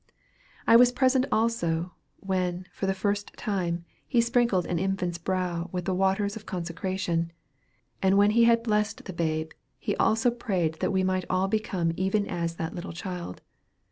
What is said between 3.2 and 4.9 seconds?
time, he sprinkled an